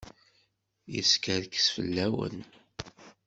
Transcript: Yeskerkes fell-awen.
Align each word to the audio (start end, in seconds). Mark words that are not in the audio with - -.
Yeskerkes 0.93 1.67
fell-awen. 1.75 2.37